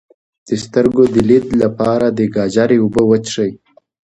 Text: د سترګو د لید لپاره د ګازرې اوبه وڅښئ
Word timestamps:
د 0.47 0.49
سترګو 0.63 1.03
د 1.13 1.15
لید 1.29 1.45
لپاره 1.63 2.07
د 2.17 2.19
ګازرې 2.35 2.77
اوبه 2.81 3.01
وڅښئ 3.05 3.51